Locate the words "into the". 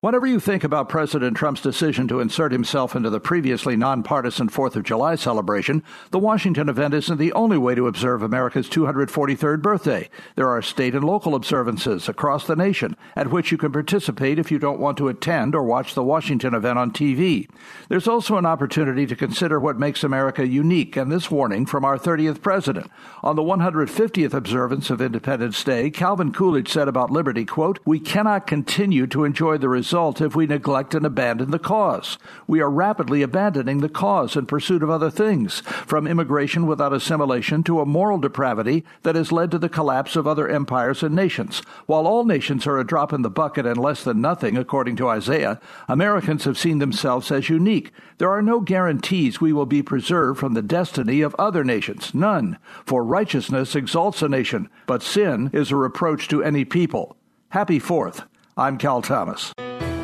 2.94-3.18